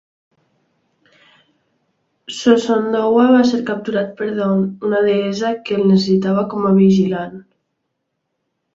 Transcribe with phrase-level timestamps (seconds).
[2.37, 7.41] Sosondowah va ser capturat per Dawn, una deessa que el necessitava com a vigilant.